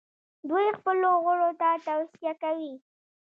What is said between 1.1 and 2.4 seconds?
غړو ته توصیه